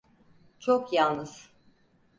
[0.59, 1.51] Çok yalnız.